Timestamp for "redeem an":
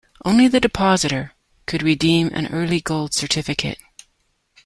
1.83-2.47